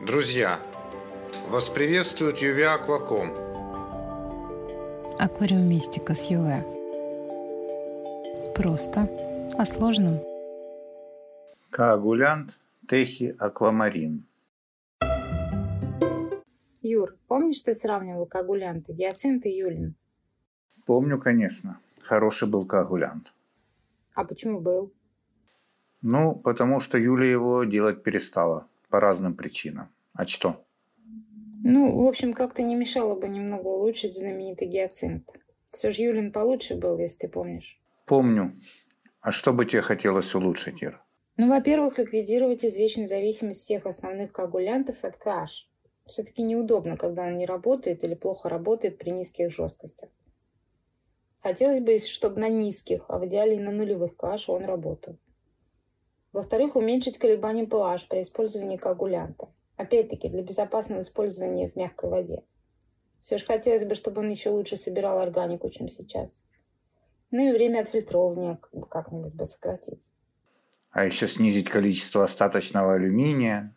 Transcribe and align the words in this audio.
Друзья, 0.00 0.58
вас 1.48 1.70
приветствует 1.70 2.38
Юве 2.38 2.66
Акваком. 2.66 3.28
Аквариумистика 5.18 6.14
с 6.14 6.28
Юве. 6.28 6.64
Просто 8.56 9.08
о 9.56 9.64
сложном. 9.64 10.20
Коагулянт 11.70 12.58
Техи 12.88 13.36
Аквамарин. 13.38 14.26
Юр, 16.82 17.16
помнишь, 17.28 17.60
ты 17.60 17.74
сравнивал 17.74 18.26
коагулянты 18.26 18.92
гиацинт 18.92 19.46
и 19.46 19.56
юлин? 19.56 19.94
Помню, 20.86 21.20
конечно. 21.20 21.78
Хороший 22.02 22.48
был 22.48 22.66
коагулянт. 22.66 23.32
А 24.14 24.24
почему 24.24 24.60
был? 24.60 24.92
Ну, 26.02 26.34
потому 26.34 26.80
что 26.80 26.98
Юля 26.98 27.30
его 27.30 27.64
делать 27.64 28.02
перестала 28.02 28.66
по 28.94 29.00
разным 29.00 29.34
причинам. 29.34 29.88
А 30.12 30.24
что? 30.24 30.64
Ну, 31.64 32.04
в 32.04 32.06
общем, 32.06 32.32
как-то 32.32 32.62
не 32.62 32.76
мешало 32.76 33.18
бы 33.18 33.26
немного 33.26 33.66
улучшить 33.66 34.16
знаменитый 34.16 34.68
гиацинт. 34.68 35.28
Все 35.72 35.90
же 35.90 36.02
Юлин 36.02 36.30
получше 36.30 36.76
был, 36.76 36.96
если 36.96 37.26
ты 37.26 37.28
помнишь. 37.28 37.82
Помню. 38.06 38.56
А 39.20 39.32
что 39.32 39.52
бы 39.52 39.66
тебе 39.66 39.82
хотелось 39.82 40.32
улучшить, 40.32 40.80
Ир? 40.80 41.02
Ну, 41.36 41.48
во-первых, 41.48 41.98
ликвидировать 41.98 42.64
извечную 42.64 43.08
зависимость 43.08 43.62
всех 43.62 43.84
основных 43.84 44.30
коагулянтов 44.30 45.02
от 45.02 45.16
KH. 45.16 45.48
Все-таки 46.06 46.44
неудобно, 46.44 46.96
когда 46.96 47.26
он 47.26 47.36
не 47.36 47.46
работает 47.46 48.04
или 48.04 48.14
плохо 48.14 48.48
работает 48.48 48.98
при 48.98 49.10
низких 49.10 49.50
жесткостях. 49.50 50.10
Хотелось 51.42 51.80
бы, 51.80 51.98
чтобы 51.98 52.38
на 52.38 52.48
низких, 52.48 53.06
а 53.08 53.18
в 53.18 53.26
идеале 53.26 53.56
и 53.56 53.60
на 53.60 53.72
нулевых 53.72 54.12
KH 54.16 54.44
он 54.46 54.64
работал. 54.64 55.18
Во-вторых, 56.34 56.74
уменьшить 56.74 57.16
колебания 57.16 57.64
pH 57.64 58.08
при 58.10 58.20
использовании 58.22 58.76
коагулянта. 58.76 59.48
Опять-таки, 59.76 60.28
для 60.28 60.42
безопасного 60.42 61.02
использования 61.02 61.70
в 61.70 61.76
мягкой 61.76 62.10
воде. 62.10 62.42
Все 63.20 63.38
же 63.38 63.46
хотелось 63.46 63.84
бы, 63.84 63.94
чтобы 63.94 64.20
он 64.20 64.30
еще 64.30 64.50
лучше 64.50 64.74
собирал 64.76 65.20
органику, 65.20 65.70
чем 65.70 65.88
сейчас. 65.88 66.44
Ну 67.30 67.48
и 67.48 67.52
время 67.52 67.82
отфильтрования 67.82 68.58
как-нибудь 68.90 69.32
бы 69.32 69.44
сократить. 69.44 70.10
А 70.90 71.04
еще 71.04 71.28
снизить 71.28 71.70
количество 71.70 72.24
остаточного 72.24 72.94
алюминия. 72.94 73.72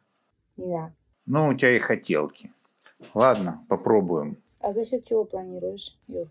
Да. 0.55 0.91
Ну, 1.28 1.50
у 1.50 1.53
тебя 1.53 1.75
и 1.75 1.80
хотелки. 1.80 2.52
Ладно, 3.13 3.63
попробуем. 3.69 4.41
А 4.61 4.73
за 4.73 4.83
счет 4.83 5.05
чего 5.05 5.25
планируешь, 5.25 5.95
Юр? 6.08 6.28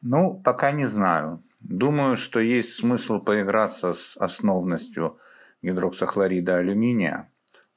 Ну, 0.00 0.40
пока 0.42 0.72
не 0.72 0.86
знаю. 0.86 1.42
Думаю, 1.60 2.16
что 2.16 2.40
есть 2.40 2.72
смысл 2.76 3.18
поиграться 3.20 3.92
с 3.92 4.16
основностью 4.16 5.18
гидроксохлорида 5.62 6.56
алюминия, 6.56 7.30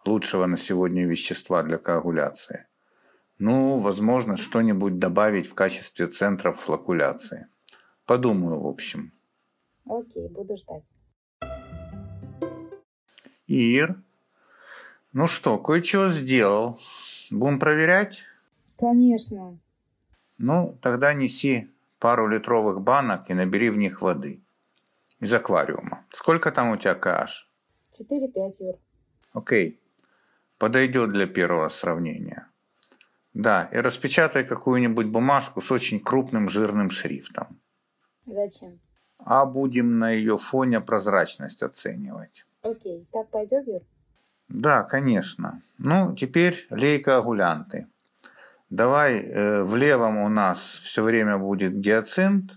лучшего 0.05 0.45
на 0.45 0.57
сегодня 0.57 1.05
вещества 1.05 1.63
для 1.63 1.77
коагуляции. 1.77 2.65
Ну, 3.39 3.79
возможно, 3.79 4.37
что-нибудь 4.37 4.99
добавить 4.99 5.47
в 5.47 5.53
качестве 5.53 6.07
центров 6.07 6.59
флокуляции. 6.59 7.47
Подумаю, 8.05 8.59
в 8.59 8.67
общем. 8.67 9.11
Окей, 9.85 10.27
буду 10.29 10.55
ждать. 10.57 10.83
Ир, 13.47 14.01
ну 15.11 15.27
что, 15.27 15.57
кое-что 15.57 16.09
сделал. 16.09 16.79
Будем 17.29 17.59
проверять? 17.59 18.23
Конечно. 18.77 19.57
Ну, 20.37 20.77
тогда 20.81 21.13
неси 21.13 21.69
пару 21.99 22.27
литровых 22.27 22.81
банок 22.81 23.29
и 23.29 23.33
набери 23.33 23.69
в 23.69 23.77
них 23.77 24.01
воды. 24.01 24.41
Из 25.19 25.33
аквариума. 25.33 26.05
Сколько 26.11 26.51
там 26.51 26.71
у 26.71 26.77
тебя 26.77 26.95
kh? 26.95 27.27
4-5, 27.99 28.55
Юр. 28.59 28.75
Окей. 29.33 29.79
Подойдет 30.57 31.11
для 31.11 31.27
первого 31.27 31.69
сравнения. 31.69 32.47
Да, 33.33 33.69
и 33.71 33.77
распечатай 33.77 34.43
какую-нибудь 34.43 35.07
бумажку 35.07 35.61
с 35.61 35.71
очень 35.71 35.99
крупным 35.99 36.49
жирным 36.49 36.89
шрифтом. 36.91 37.59
Зачем? 38.25 38.79
А 39.17 39.45
будем 39.45 39.99
на 39.99 40.11
ее 40.11 40.37
фоне 40.37 40.81
прозрачность 40.81 41.63
оценивать. 41.63 42.45
Окей, 42.61 43.07
так 43.11 43.29
пойдет, 43.29 43.67
Юр? 43.67 43.81
Да, 44.49 44.83
конечно. 44.83 45.61
Ну, 45.77 46.15
теперь 46.15 46.67
лей 46.69 46.99
коагулянты. 46.99 47.87
Давай 48.69 49.19
э, 49.19 49.63
в 49.63 49.75
левом 49.75 50.17
у 50.17 50.29
нас 50.29 50.59
все 50.59 51.03
время 51.03 51.37
будет 51.37 51.79
гиацинт, 51.79 52.51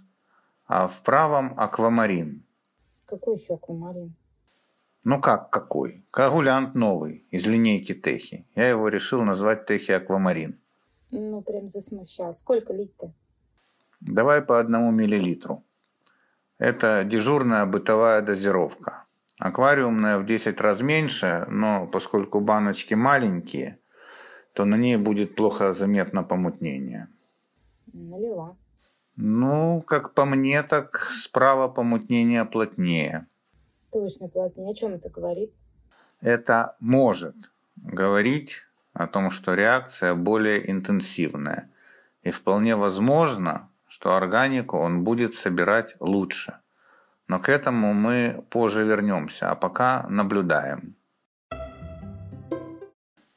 а 0.66 0.88
в 0.88 1.02
правом 1.02 1.54
аквамарин. 1.58 2.42
Какой 3.06 3.36
еще 3.36 3.54
аквамарин? 3.54 4.14
Ну 5.08 5.20
как 5.20 5.50
какой? 5.50 6.02
Коагулянт 6.10 6.74
новый, 6.74 7.24
из 7.30 7.46
линейки 7.46 7.94
Техи. 7.94 8.44
Я 8.56 8.68
его 8.70 8.88
решил 8.88 9.22
назвать 9.22 9.64
Техи 9.64 9.92
Аквамарин. 9.92 10.58
Ну, 11.12 11.42
прям 11.42 11.68
засмущал. 11.68 12.34
Сколько 12.34 12.72
лить-то? 12.72 13.12
Давай 14.00 14.42
по 14.42 14.58
одному 14.58 14.90
миллилитру. 14.90 15.62
Это 16.58 17.04
дежурная 17.04 17.66
бытовая 17.66 18.20
дозировка. 18.20 19.04
Аквариумная 19.38 20.18
в 20.18 20.26
10 20.26 20.60
раз 20.60 20.80
меньше, 20.80 21.46
но 21.48 21.86
поскольку 21.86 22.40
баночки 22.40 22.94
маленькие, 22.94 23.78
то 24.54 24.64
на 24.64 24.74
ней 24.74 24.96
будет 24.96 25.36
плохо 25.36 25.72
заметно 25.72 26.24
помутнение. 26.24 27.06
Налила. 27.92 28.56
Ну, 29.14 29.82
как 29.82 30.14
по 30.14 30.24
мне, 30.24 30.64
так 30.64 31.12
справа 31.12 31.68
помутнение 31.68 32.44
плотнее. 32.44 33.28
Точно 33.96 34.28
плотнее. 34.28 34.70
О 34.70 34.74
чем 34.74 34.92
это 34.92 35.08
говорит? 35.08 35.54
Это 36.20 36.76
может 36.80 37.34
говорить 37.76 38.60
о 38.92 39.06
том, 39.06 39.30
что 39.30 39.54
реакция 39.54 40.14
более 40.14 40.70
интенсивная. 40.70 41.70
И 42.22 42.30
вполне 42.30 42.76
возможно, 42.76 43.70
что 43.88 44.14
органику 44.14 44.76
он 44.76 45.02
будет 45.02 45.34
собирать 45.34 45.96
лучше. 45.98 46.58
Но 47.26 47.40
к 47.40 47.48
этому 47.48 47.94
мы 47.94 48.44
позже 48.50 48.84
вернемся, 48.84 49.50
а 49.50 49.54
пока 49.54 50.06
наблюдаем. 50.10 50.94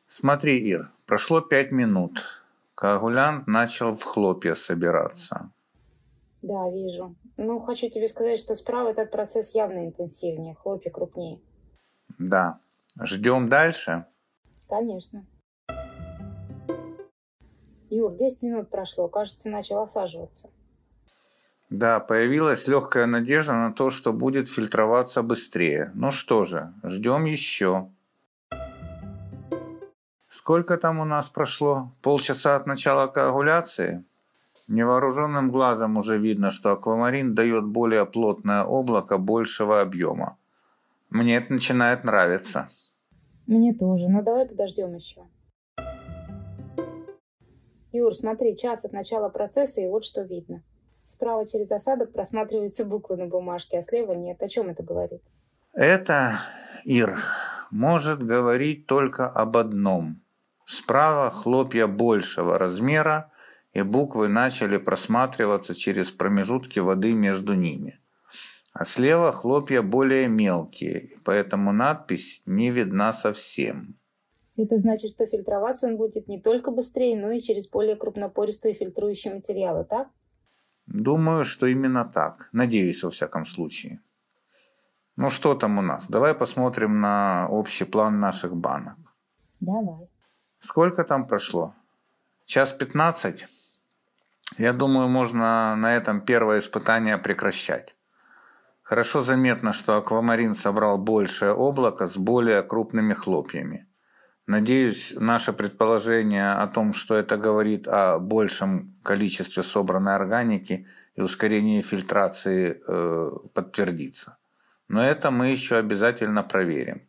Смотри, 0.10 0.60
Ир, 0.60 0.92
прошло 1.06 1.40
пять 1.40 1.72
минут. 1.72 2.44
Коагулянт 2.76 3.48
начал 3.48 3.94
в 3.94 4.04
хлопья 4.04 4.56
собираться. 4.56 5.52
Да, 6.42 6.70
вижу. 6.70 7.16
Ну, 7.38 7.60
хочу 7.60 7.90
тебе 7.90 8.08
сказать, 8.08 8.40
что 8.40 8.56
справа 8.56 8.90
этот 8.90 9.12
процесс 9.12 9.54
явно 9.54 9.86
интенсивнее, 9.86 10.56
хлопья 10.56 10.90
крупнее. 10.90 11.42
Да. 12.18 12.60
Ждем 13.02 13.50
дальше? 13.50 14.06
Конечно. 14.68 15.26
Юр, 17.90 18.16
10 18.16 18.42
минут 18.44 18.70
прошло, 18.70 19.08
кажется, 19.08 19.50
начал 19.50 19.82
осаживаться. 19.82 20.50
Да, 21.70 22.00
появилась 22.00 22.68
легкая 22.68 23.06
надежда 23.06 23.54
на 23.54 23.74
то, 23.74 23.90
что 23.90 24.12
будет 24.12 24.50
фильтроваться 24.50 25.22
быстрее. 25.22 25.92
Ну 25.94 26.12
что 26.12 26.44
же, 26.44 26.74
ждем 26.84 27.26
еще. 27.26 27.90
Сколько 30.32 30.78
там 30.78 31.00
у 31.00 31.06
нас 31.06 31.30
прошло? 31.30 31.92
Полчаса 32.02 32.56
от 32.56 32.66
начала 32.66 33.08
коагуляции? 33.08 34.04
Невооруженным 34.70 35.50
глазом 35.50 35.98
уже 35.98 36.20
видно, 36.20 36.52
что 36.52 36.72
аквамарин 36.72 37.34
дает 37.34 37.66
более 37.66 38.06
плотное 38.06 38.64
облако 38.64 39.18
большего 39.18 39.82
объема. 39.82 40.38
Мне 41.10 41.38
это 41.38 41.52
начинает 41.52 42.04
нравиться. 42.04 42.70
Мне 43.48 43.74
тоже, 43.74 44.08
но 44.08 44.22
давай 44.22 44.46
подождем 44.46 44.94
еще. 44.94 45.22
Юр, 47.92 48.14
смотри, 48.14 48.56
час 48.56 48.86
от 48.86 48.94
начала 48.94 49.30
процесса, 49.30 49.82
и 49.82 49.88
вот 49.88 50.06
что 50.06 50.22
видно. 50.22 50.62
Справа 51.08 51.48
через 51.48 51.72
осадок 51.72 52.14
просматриваются 52.14 52.86
буквы 52.86 53.18
на 53.18 53.26
бумажке, 53.26 53.80
а 53.80 53.82
слева 53.82 54.14
нет. 54.14 54.40
О 54.44 54.48
чем 54.48 54.70
это 54.70 54.84
говорит? 54.84 55.24
Это, 55.74 56.42
Ир, 56.86 57.18
может 57.72 58.22
говорить 58.22 58.86
только 58.86 59.28
об 59.28 59.58
одном. 59.58 60.22
Справа 60.66 61.32
хлопья 61.32 61.88
большего 61.88 62.60
размера, 62.60 63.32
и 63.80 63.82
буквы 63.82 64.28
начали 64.28 64.78
просматриваться 64.78 65.74
через 65.74 66.12
промежутки 66.12 66.80
воды 66.80 67.14
между 67.14 67.54
ними. 67.54 68.00
А 68.74 68.86
слева 68.86 69.32
хлопья 69.32 69.82
более 69.82 70.28
мелкие, 70.28 71.20
поэтому 71.24 71.72
надпись 71.72 72.42
не 72.46 72.72
видна 72.72 73.14
совсем. 73.14 73.96
Это 74.58 74.78
значит, 74.78 75.12
что 75.12 75.26
фильтроваться 75.26 75.88
он 75.88 75.98
будет 75.98 76.28
не 76.28 76.42
только 76.42 76.72
быстрее, 76.72 77.20
но 77.20 77.32
и 77.32 77.40
через 77.40 77.70
более 77.70 77.96
крупнопористые 77.96 78.74
фильтрующие 78.74 79.34
материалы, 79.34 79.86
так? 79.86 80.10
Думаю, 80.86 81.46
что 81.46 81.68
именно 81.68 82.04
так. 82.04 82.50
Надеюсь, 82.52 83.04
во 83.04 83.10
всяком 83.10 83.46
случае. 83.46 84.02
Ну 85.16 85.30
что 85.30 85.56
там 85.56 85.78
у 85.78 85.82
нас? 85.82 86.08
Давай 86.10 86.34
посмотрим 86.34 87.00
на 87.00 87.48
общий 87.50 87.86
план 87.86 88.20
наших 88.20 88.56
банок. 88.56 88.98
Давай. 89.60 90.08
Сколько 90.60 91.04
там 91.04 91.28
прошло? 91.28 91.74
Час 92.46 92.74
пятнадцать? 92.74 93.48
Я 94.58 94.74
думаю, 94.74 95.08
можно 95.08 95.76
на 95.76 95.96
этом 95.96 96.22
первое 96.22 96.60
испытание 96.60 97.18
прекращать. 97.18 97.96
Хорошо 98.82 99.22
заметно, 99.22 99.72
что 99.72 99.98
аквамарин 99.98 100.56
собрал 100.56 100.98
большее 100.98 101.54
облако 101.54 102.08
с 102.08 102.18
более 102.18 102.64
крупными 102.64 103.14
хлопьями. 103.14 103.88
Надеюсь, 104.48 105.14
наше 105.16 105.54
предположение 105.54 106.54
о 106.54 106.66
том, 106.66 106.94
что 106.94 107.14
это 107.16 107.38
говорит 107.38 107.88
о 107.88 108.18
большем 108.18 108.96
количестве 109.04 109.62
собранной 109.62 110.16
органики 110.16 110.88
и 111.16 111.22
ускорении 111.22 111.84
фильтрации, 111.84 112.82
э, 112.88 113.30
подтвердится. 113.54 114.38
Но 114.88 115.06
это 115.06 115.30
мы 115.30 115.50
еще 115.50 115.78
обязательно 115.78 116.42
проверим. 116.42 117.08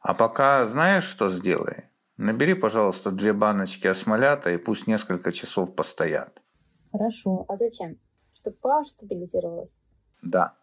А 0.00 0.14
пока 0.14 0.66
знаешь, 0.66 1.04
что 1.04 1.28
сделай? 1.30 1.84
Набери, 2.18 2.54
пожалуйста, 2.54 3.10
две 3.10 3.32
баночки 3.32 3.86
осмолята 3.86 4.50
и 4.50 4.56
пусть 4.56 4.86
несколько 4.86 5.32
часов 5.32 5.74
постоят. 5.74 6.40
Хорошо. 6.90 7.44
А 7.48 7.56
зачем? 7.56 7.98
Чтобы 8.34 8.56
pH 8.62 8.86
стабилизировалась? 8.86 9.70
Да. 10.22 10.54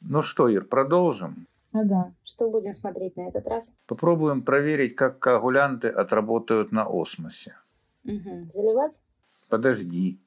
Ну 0.00 0.20
что, 0.20 0.48
Ир, 0.48 0.64
продолжим? 0.64 1.46
Ага. 1.72 2.12
Что 2.22 2.50
будем 2.50 2.74
смотреть 2.74 3.16
на 3.16 3.28
этот 3.28 3.46
раз? 3.46 3.74
Попробуем 3.86 4.42
проверить, 4.42 4.94
как 4.94 5.18
коагулянты 5.18 5.88
отработают 5.88 6.70
на 6.70 6.84
осмосе. 6.86 7.56
Угу. 8.04 8.50
Заливать? 8.52 9.00
Подожди. 9.48 10.20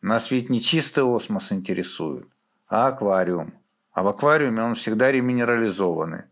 Нас 0.00 0.30
ведь 0.30 0.48
не 0.48 0.60
чистый 0.60 1.02
осмос 1.04 1.50
интересует, 1.50 2.28
а 2.68 2.86
аквариум. 2.86 3.52
А 3.92 4.04
в 4.04 4.08
аквариуме 4.08 4.62
он 4.62 4.74
всегда 4.74 5.10
реминерализованный. 5.10 6.24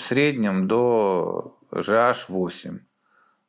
В 0.00 0.02
среднем 0.02 0.66
до 0.66 1.58
GH 1.72 2.24
8. 2.28 2.78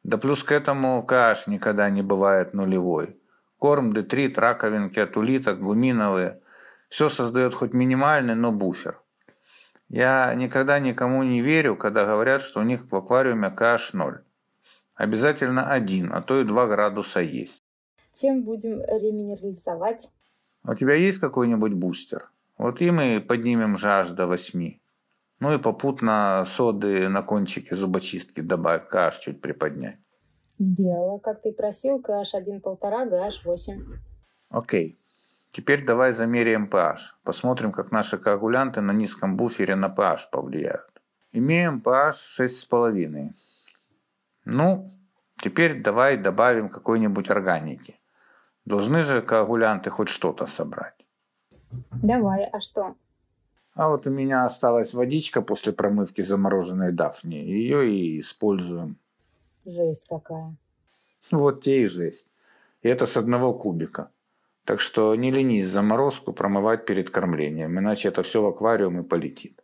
Да 0.04 0.18
плюс 0.18 0.44
к 0.44 0.52
этому 0.52 1.04
KH 1.08 1.44
никогда 1.48 1.90
не 1.90 2.02
бывает 2.02 2.54
нулевой. 2.54 3.18
Корм, 3.58 3.94
детрит, 3.94 4.38
раковинки 4.38 5.00
от 5.00 5.16
улиток, 5.16 5.62
гуминовые. 5.62 6.42
Все 6.90 7.08
создает 7.08 7.54
хоть 7.54 7.72
минимальный, 7.72 8.36
но 8.36 8.52
буфер. 8.52 9.00
Я 9.88 10.36
никогда 10.36 10.78
никому 10.80 11.24
не 11.24 11.42
верю, 11.42 11.78
когда 11.78 12.06
говорят, 12.06 12.42
что 12.42 12.60
у 12.60 12.64
них 12.64 12.86
в 12.92 12.96
аквариуме 12.98 13.48
KH 13.48 13.92
0. 13.94 14.22
Обязательно 14.96 15.72
один, 15.72 16.12
а 16.12 16.22
то 16.22 16.42
и 16.42 16.44
2 16.44 16.68
градуса 16.68 17.22
есть. 17.22 17.64
Чем 18.14 18.44
будем 18.44 18.82
реминерализовать? 18.82 20.10
У 20.66 20.76
тебя 20.76 20.96
есть 20.96 21.20
какой-нибудь 21.20 21.74
бустер? 21.74 22.30
Вот 22.58 22.82
и 22.82 22.92
мы 22.92 23.24
поднимем 23.26 23.78
жаж 23.78 24.10
до 24.10 24.28
8. 24.28 24.81
Ну 25.42 25.52
и 25.54 25.58
попутно 25.58 26.46
соды 26.46 27.10
на 27.10 27.24
кончике 27.24 27.76
зубочистки 27.76 28.42
добавь, 28.42 28.88
каш 28.88 29.18
чуть 29.18 29.42
приподнять. 29.42 29.98
Сделала, 30.60 31.18
как 31.18 31.42
ты 31.42 31.52
просил, 31.52 32.00
каш 32.00 32.36
1,5, 32.36 32.80
gh 32.80 33.32
8. 33.44 33.84
Окей. 34.50 35.00
Теперь 35.52 35.84
давай 35.84 36.14
замеряем 36.14 36.70
pH. 36.70 36.98
Посмотрим, 37.24 37.72
как 37.72 37.92
наши 37.92 38.20
коагулянты 38.20 38.82
на 38.82 38.92
низком 38.92 39.36
буфере 39.36 39.76
на 39.76 39.88
pH 39.88 40.30
повлияют. 40.32 41.02
Имеем 41.34 41.82
pH 41.84 42.14
6,5. 42.40 43.32
Ну, 44.46 44.92
теперь 45.38 45.82
давай 45.82 46.18
добавим 46.18 46.70
какой-нибудь 46.70 47.32
органики. 47.32 48.00
Должны 48.66 49.02
же 49.02 49.24
коагулянты 49.24 49.90
хоть 49.90 50.10
что-то 50.10 50.46
собрать. 50.46 51.04
Давай, 52.04 52.44
а 52.44 52.60
что? 52.60 52.96
А 53.74 53.88
вот 53.90 54.06
у 54.08 54.10
меня 54.10 54.46
осталась 54.46 54.94
водичка 54.94 55.42
после 55.42 55.72
промывки 55.72 56.22
замороженной 56.22 56.92
дафни. 56.92 57.36
Ее 57.36 57.90
и 57.90 58.20
используем. 58.20 58.98
Жесть 59.66 60.06
какая. 60.10 60.56
Вот 61.32 61.64
те 61.64 61.84
и 61.84 61.86
жесть. 61.86 62.28
И 62.82 62.90
это 62.90 63.08
с 63.08 63.16
одного 63.16 63.54
кубика. 63.54 64.10
Так 64.66 64.80
что 64.80 65.16
не 65.16 65.32
ленись 65.32 65.68
заморозку 65.68 66.34
промывать 66.34 66.86
перед 66.86 67.10
кормлением, 67.10 67.80
иначе 67.80 68.10
это 68.10 68.24
все 68.24 68.42
в 68.42 68.48
аквариум 68.48 69.00
и 69.00 69.04
полетит. 69.04 69.64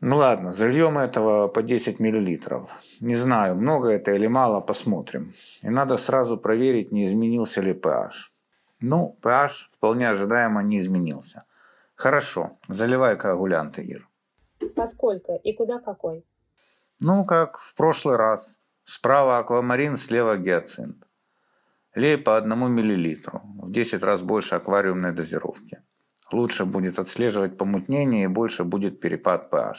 Ну 0.00 0.16
ладно, 0.16 0.52
зальем 0.52 0.98
этого 0.98 1.48
по 1.48 1.62
10 1.62 2.00
миллилитров. 2.00 2.70
Не 3.00 3.14
знаю, 3.14 3.54
много 3.54 3.88
это 3.88 4.12
или 4.12 4.26
мало, 4.26 4.60
посмотрим. 4.60 5.34
И 5.62 5.68
надо 5.68 5.96
сразу 5.96 6.36
проверить, 6.36 6.92
не 6.92 7.06
изменился 7.06 7.60
ли 7.60 7.72
pH. 7.72 8.10
Ну, 8.80 9.16
pH 9.22 9.50
вполне 9.72 10.10
ожидаемо 10.10 10.62
не 10.62 10.80
изменился. 10.80 11.44
Хорошо, 12.02 12.58
заливай 12.68 13.16
коагулянты, 13.16 13.82
Ир. 13.82 14.08
Поскольку 14.74 15.40
и 15.44 15.52
куда 15.52 15.78
какой? 15.78 16.24
Ну, 16.98 17.24
как 17.24 17.58
в 17.58 17.74
прошлый 17.76 18.16
раз. 18.16 18.58
Справа 18.84 19.38
аквамарин, 19.38 19.96
слева 19.96 20.36
гиацинт. 20.36 20.96
Лей 21.94 22.18
по 22.18 22.36
одному 22.36 22.66
миллилитру, 22.66 23.42
в 23.44 23.70
10 23.70 24.02
раз 24.02 24.20
больше 24.20 24.56
аквариумной 24.56 25.12
дозировки. 25.12 25.80
Лучше 26.32 26.64
будет 26.64 26.98
отслеживать 26.98 27.56
помутнение 27.56 28.24
и 28.24 28.34
больше 28.34 28.64
будет 28.64 28.98
перепад 28.98 29.52
pH. 29.52 29.74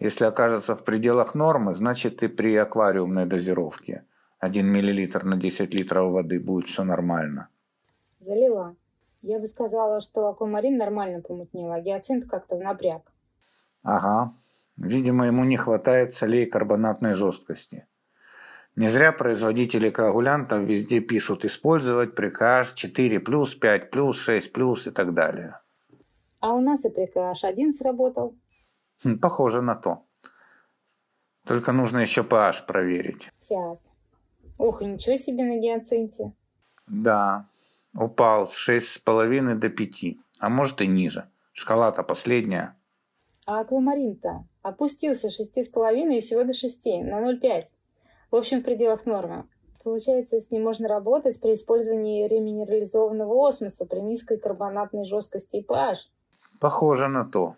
Если 0.00 0.24
окажется 0.24 0.74
в 0.74 0.82
пределах 0.82 1.36
нормы, 1.36 1.76
значит 1.76 2.20
и 2.24 2.26
при 2.26 2.56
аквариумной 2.56 3.26
дозировке 3.26 4.02
1 4.40 4.66
мл 4.66 5.20
на 5.22 5.36
10 5.36 5.74
литров 5.74 6.12
воды 6.12 6.40
будет 6.40 6.68
все 6.68 6.82
нормально. 6.82 7.48
Залила. 8.18 8.74
Я 9.22 9.38
бы 9.40 9.46
сказала, 9.48 10.00
что 10.00 10.28
аквамарин 10.28 10.76
нормально 10.76 11.20
помутнел, 11.20 11.72
а 11.72 11.80
гиацинт 11.80 12.26
как-то 12.26 12.56
в 12.56 12.60
напряг. 12.60 13.02
Ага. 13.82 14.34
Видимо, 14.76 15.26
ему 15.26 15.44
не 15.44 15.56
хватает 15.56 16.14
солей 16.14 16.46
карбонатной 16.46 17.14
жесткости. 17.14 17.86
Не 18.76 18.88
зря 18.88 19.10
производители 19.10 19.90
коагулянтов 19.90 20.60
везде 20.60 21.00
пишут 21.00 21.44
использовать 21.44 22.14
прикаж 22.14 22.72
4 22.74 23.18
плюс, 23.18 23.56
5 23.56 23.90
плюс, 23.90 24.20
6 24.20 24.52
плюс 24.52 24.86
и 24.86 24.90
так 24.92 25.14
далее. 25.14 25.58
А 26.38 26.54
у 26.54 26.60
нас 26.60 26.84
и 26.84 26.90
прикаж 26.90 27.42
1 27.42 27.74
сработал. 27.74 28.36
Хм, 29.02 29.18
похоже 29.18 29.62
на 29.62 29.74
то. 29.74 30.04
Только 31.44 31.72
нужно 31.72 31.98
еще 31.98 32.22
pH 32.22 32.66
проверить. 32.66 33.32
Сейчас. 33.40 33.90
Ух, 34.58 34.82
ничего 34.82 35.16
себе 35.16 35.42
на 35.42 35.58
гиацинте. 35.58 36.32
Да, 36.86 37.46
упал 37.94 38.46
с 38.46 38.68
6,5 38.68 39.54
до 39.54 39.68
5, 39.68 40.16
а 40.38 40.48
может 40.48 40.80
и 40.80 40.86
ниже. 40.86 41.28
Шкала-то 41.52 42.02
последняя. 42.02 42.76
А 43.46 43.60
аквамарин-то 43.60 44.44
опустился 44.62 45.30
с 45.30 45.40
6,5 45.40 46.16
и 46.16 46.20
всего 46.20 46.44
до 46.44 46.52
6, 46.52 46.86
на 47.04 47.20
0,5. 47.20 47.64
В 48.30 48.36
общем, 48.36 48.60
в 48.60 48.64
пределах 48.64 49.06
нормы. 49.06 49.44
Получается, 49.82 50.38
с 50.38 50.50
ним 50.50 50.64
можно 50.64 50.86
работать 50.86 51.40
при 51.40 51.54
использовании 51.54 52.28
реминерализованного 52.28 53.48
осмоса 53.48 53.86
при 53.86 54.00
низкой 54.00 54.38
карбонатной 54.38 55.04
жесткости 55.04 55.56
и 55.56 55.64
pH. 55.64 55.96
Похоже 56.60 57.08
на 57.08 57.24
то. 57.24 57.56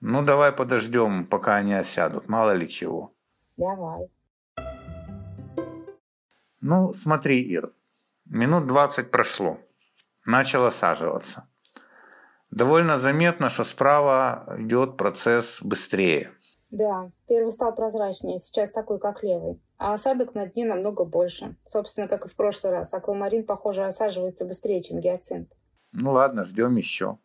Ну, 0.00 0.22
давай 0.24 0.52
подождем, 0.52 1.26
пока 1.26 1.56
они 1.56 1.74
осядут, 1.74 2.28
мало 2.28 2.52
ли 2.52 2.68
чего. 2.68 3.12
Давай. 3.56 4.08
Ну, 6.60 6.94
смотри, 6.94 7.42
Ир, 7.42 7.72
минут 8.26 8.66
20 8.66 9.10
прошло. 9.10 9.58
Начал 10.26 10.64
осаживаться. 10.66 11.48
Довольно 12.50 12.98
заметно, 12.98 13.50
что 13.50 13.64
справа 13.64 14.56
идет 14.58 14.96
процесс 14.96 15.58
быстрее. 15.62 16.32
Да, 16.70 17.10
первый 17.28 17.52
стал 17.52 17.74
прозрачнее, 17.74 18.38
сейчас 18.38 18.72
такой, 18.72 18.98
как 18.98 19.22
левый. 19.22 19.60
А 19.78 19.94
осадок 19.94 20.34
на 20.34 20.46
дне 20.46 20.64
намного 20.64 21.04
больше. 21.04 21.56
Собственно, 21.64 22.08
как 22.08 22.26
и 22.26 22.28
в 22.28 22.34
прошлый 22.34 22.72
раз. 22.72 22.92
Аквамарин, 22.92 23.44
похоже, 23.44 23.84
осаживается 23.84 24.44
быстрее, 24.44 24.82
чем 24.82 25.00
гиацинт. 25.00 25.52
Ну 25.92 26.12
ладно, 26.12 26.44
ждем 26.44 26.76
еще. 26.76 27.18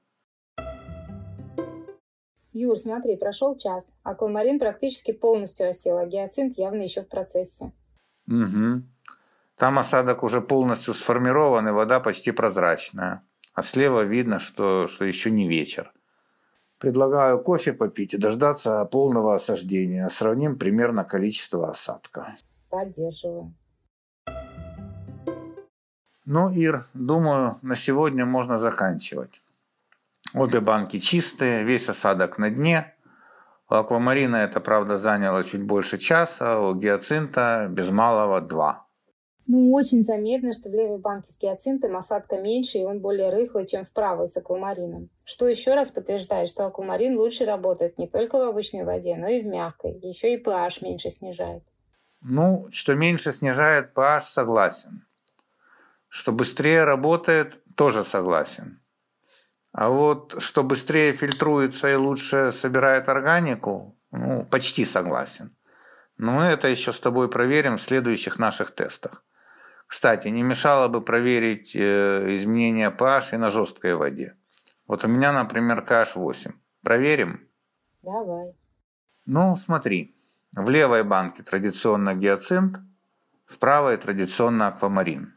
Юр, 2.54 2.78
смотри, 2.78 3.16
прошел 3.16 3.58
час. 3.58 3.96
Аквамарин 4.04 4.60
практически 4.60 5.12
полностью 5.12 5.70
осел, 5.70 5.98
а 5.98 6.06
гиацинт 6.06 6.58
явно 6.58 6.82
еще 6.82 7.02
в 7.02 7.10
процессе. 7.10 7.72
Угу. 8.28 8.84
Там 9.62 9.78
осадок 9.78 10.24
уже 10.24 10.42
полностью 10.42 10.96
сформирован, 10.96 11.68
и 11.68 11.72
вода 11.72 12.00
почти 12.00 12.32
прозрачная. 12.32 13.22
А 13.54 13.62
слева 13.62 14.02
видно, 14.02 14.40
что, 14.40 14.88
что 14.88 15.06
еще 15.06 15.30
не 15.30 15.48
вечер. 15.48 15.94
Предлагаю 16.80 17.38
кофе 17.38 17.72
попить 17.72 18.16
и 18.16 18.18
дождаться 18.18 18.84
полного 18.86 19.36
осаждения. 19.36 20.10
Сравним 20.10 20.58
примерно 20.58 21.04
количество 21.04 21.70
осадка. 21.70 22.38
Поддерживаю. 22.72 23.54
Ну, 26.26 26.50
Ир, 26.50 26.86
думаю, 26.96 27.60
на 27.62 27.76
сегодня 27.76 28.26
можно 28.26 28.58
заканчивать. 28.58 29.44
Обе 30.34 30.60
банки 30.60 30.98
чистые, 30.98 31.64
весь 31.64 31.88
осадок 31.88 32.40
на 32.40 32.50
дне. 32.50 32.96
У 33.70 33.76
аквамарина 33.76 34.38
это, 34.38 34.60
правда, 34.60 34.98
заняло 34.98 35.44
чуть 35.44 35.62
больше 35.62 36.00
часа, 36.00 36.60
у 36.60 36.74
гиацинта 36.74 37.68
без 37.70 37.92
малого 37.92 38.42
два. 38.42 38.88
Ну, 39.54 39.74
очень 39.74 40.02
заметно, 40.02 40.54
что 40.54 40.70
в 40.70 40.74
левой 40.74 40.98
банке 40.98 41.30
с 41.34 41.38
гиацинтом 41.38 41.98
осадка 41.98 42.38
меньше, 42.38 42.78
и 42.78 42.86
он 42.86 43.00
более 43.00 43.32
рыхлый, 43.32 43.68
чем 43.68 43.84
в 43.84 43.92
правой 43.92 44.30
с 44.30 44.38
аквамарином. 44.38 45.10
Что 45.26 45.46
еще 45.46 45.74
раз 45.74 45.92
подтверждает, 45.92 46.48
что 46.48 46.66
аквамарин 46.66 47.18
лучше 47.18 47.44
работает 47.44 47.98
не 47.98 48.08
только 48.08 48.38
в 48.38 48.48
обычной 48.48 48.86
воде, 48.86 49.18
но 49.18 49.28
и 49.28 49.42
в 49.42 49.46
мягкой. 49.46 50.00
Еще 50.04 50.36
и 50.36 50.42
pH 50.42 50.78
меньше 50.82 51.10
снижает. 51.10 51.64
Ну, 52.22 52.70
что 52.72 52.96
меньше 52.96 53.34
снижает 53.34 53.92
pH, 53.94 54.22
согласен. 54.22 55.06
Что 56.08 56.32
быстрее 56.32 56.86
работает, 56.86 57.60
тоже 57.76 58.06
согласен. 58.06 58.80
А 59.74 59.90
вот 59.90 60.42
что 60.42 60.64
быстрее 60.64 61.12
фильтруется 61.12 61.92
и 61.92 61.96
лучше 61.96 62.54
собирает 62.54 63.10
органику, 63.10 63.98
Ну, 64.12 64.46
почти 64.46 64.86
согласен. 64.86 65.54
Но 66.16 66.32
мы 66.32 66.44
это 66.46 66.70
еще 66.70 66.94
с 66.94 67.02
тобой 67.02 67.30
проверим 67.30 67.76
в 67.76 67.82
следующих 67.82 68.40
наших 68.40 68.74
тестах. 68.74 69.26
Кстати, 69.92 70.30
не 70.30 70.42
мешало 70.42 70.88
бы 70.88 71.02
проверить 71.02 71.76
э, 71.76 72.34
изменения 72.36 72.90
pH 72.92 73.34
и 73.34 73.38
на 73.38 73.50
жесткой 73.50 73.96
воде. 73.96 74.36
Вот 74.88 75.04
у 75.04 75.10
меня, 75.10 75.34
например, 75.34 75.86
pH 75.86 76.12
8. 76.16 76.54
Проверим? 76.82 77.46
Давай. 78.02 78.54
Ну, 79.26 79.58
смотри. 79.58 80.16
В 80.54 80.70
левой 80.70 81.04
банке 81.04 81.44
традиционно 81.44 82.16
гиацинт, 82.16 82.78
в 83.46 83.58
правой 83.60 83.98
традиционно 83.98 84.68
аквамарин. 84.68 85.34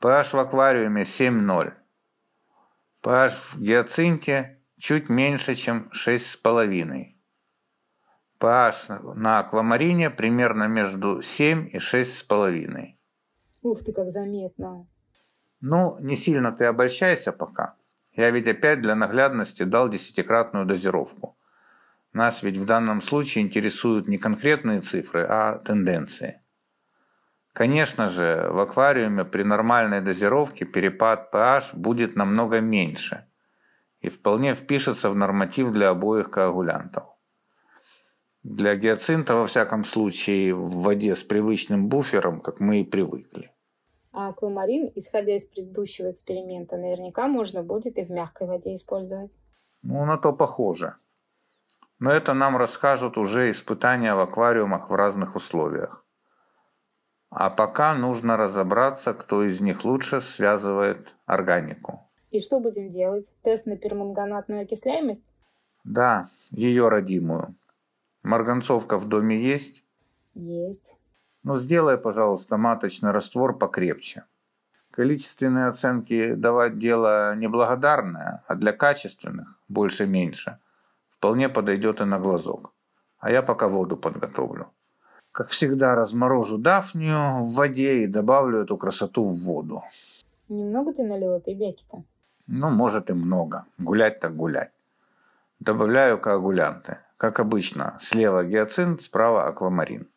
pH 0.00 0.30
в 0.32 0.38
аквариуме 0.38 1.02
7,0. 1.02 1.74
pH 3.02 3.30
в 3.30 3.60
гиацинте 3.60 4.58
чуть 4.78 5.10
меньше, 5.10 5.54
чем 5.54 5.90
6,5. 5.92 7.12
pH 8.40 9.14
на 9.14 9.38
аквамарине 9.40 10.08
примерно 10.08 10.64
между 10.66 11.20
7 11.20 11.68
и 11.70 11.76
6,5. 11.76 12.95
Ух 13.66 13.82
ты, 13.82 13.92
как 13.92 14.10
заметно. 14.10 14.86
Ну, 15.60 15.98
не 15.98 16.14
сильно 16.14 16.52
ты 16.52 16.66
обольщайся 16.66 17.32
пока. 17.32 17.74
Я 18.12 18.30
ведь 18.30 18.46
опять 18.46 18.80
для 18.80 18.94
наглядности 18.94 19.64
дал 19.64 19.88
десятикратную 19.88 20.66
дозировку. 20.66 21.36
Нас 22.12 22.44
ведь 22.44 22.58
в 22.58 22.64
данном 22.64 23.02
случае 23.02 23.42
интересуют 23.42 24.06
не 24.06 24.18
конкретные 24.18 24.82
цифры, 24.82 25.26
а 25.28 25.58
тенденции. 25.58 26.40
Конечно 27.52 28.08
же, 28.08 28.48
в 28.52 28.60
аквариуме 28.60 29.24
при 29.24 29.42
нормальной 29.42 30.00
дозировке 30.00 30.64
перепад 30.64 31.34
pH 31.34 31.74
будет 31.74 32.14
намного 32.14 32.60
меньше 32.60 33.26
и 34.00 34.08
вполне 34.08 34.54
впишется 34.54 35.10
в 35.10 35.16
норматив 35.16 35.72
для 35.72 35.88
обоих 35.88 36.30
коагулянтов. 36.30 37.04
Для 38.44 38.76
гиацинта, 38.76 39.34
во 39.34 39.46
всяком 39.46 39.84
случае, 39.84 40.54
в 40.54 40.82
воде 40.82 41.16
с 41.16 41.24
привычным 41.24 41.88
буфером, 41.88 42.40
как 42.40 42.60
мы 42.60 42.82
и 42.82 42.84
привыкли. 42.84 43.50
А 44.18 44.28
аквамарин, 44.28 44.90
исходя 44.94 45.36
из 45.36 45.44
предыдущего 45.44 46.10
эксперимента, 46.10 46.78
наверняка 46.78 47.28
можно 47.28 47.62
будет 47.62 47.98
и 47.98 48.02
в 48.02 48.10
мягкой 48.10 48.46
воде 48.46 48.74
использовать. 48.74 49.38
Ну, 49.82 50.06
на 50.06 50.16
то 50.16 50.32
похоже. 50.32 50.94
Но 51.98 52.10
это 52.10 52.32
нам 52.32 52.56
расскажут 52.56 53.18
уже 53.18 53.50
испытания 53.50 54.14
в 54.14 54.20
аквариумах 54.20 54.88
в 54.88 54.94
разных 54.94 55.36
условиях. 55.36 56.02
А 57.28 57.50
пока 57.50 57.92
нужно 57.92 58.38
разобраться, 58.38 59.12
кто 59.12 59.42
из 59.42 59.60
них 59.60 59.84
лучше 59.84 60.22
связывает 60.22 61.14
органику. 61.26 62.00
И 62.30 62.40
что 62.40 62.58
будем 62.58 62.90
делать? 62.90 63.30
Тест 63.42 63.66
на 63.66 63.76
перманганатную 63.76 64.62
окисляемость? 64.62 65.26
Да, 65.84 66.30
ее 66.50 66.88
родимую. 66.88 67.54
Марганцовка 68.22 68.96
в 68.96 69.06
доме 69.06 69.38
есть? 69.38 69.84
Есть. 70.32 70.96
Ну, 71.46 71.60
сделай, 71.60 71.96
пожалуйста, 71.96 72.56
маточный 72.56 73.12
раствор 73.12 73.56
покрепче. 73.56 74.24
Количественные 74.90 75.68
оценки 75.68 76.34
давать 76.34 76.76
дело 76.80 77.36
неблагодарное, 77.36 78.42
а 78.48 78.56
для 78.56 78.72
качественных, 78.72 79.56
больше-меньше, 79.68 80.58
вполне 81.08 81.48
подойдет 81.48 82.00
и 82.00 82.04
на 82.04 82.18
глазок. 82.18 82.72
А 83.20 83.30
я 83.30 83.42
пока 83.42 83.68
воду 83.68 83.96
подготовлю. 83.96 84.66
Как 85.30 85.50
всегда, 85.50 85.94
разморожу 85.94 86.58
дафнию 86.58 87.44
в 87.44 87.54
воде 87.54 87.98
и 87.98 88.08
добавлю 88.08 88.62
эту 88.62 88.76
красоту 88.76 89.28
в 89.28 89.38
воду. 89.44 89.84
Немного 90.48 90.94
ты 90.94 91.04
налил 91.04 91.34
этой 91.34 91.54
бяки-то? 91.54 92.02
Ну, 92.48 92.70
может 92.70 93.08
и 93.08 93.12
много. 93.12 93.66
Гулять 93.78 94.18
так 94.18 94.34
гулять. 94.34 94.72
Добавляю 95.60 96.18
коагулянты. 96.18 96.98
Как 97.16 97.38
обычно, 97.38 97.98
слева 98.00 98.42
гиацинт, 98.42 99.02
справа 99.02 99.46
аквамарин. 99.46 100.08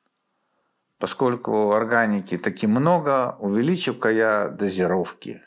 Поскольку 1.00 1.72
органики 1.72 2.38
таки 2.38 2.68
много, 2.68 3.38
увеличу-ка 3.39 4.10
я 4.10 4.50
дозировки. 4.50 5.41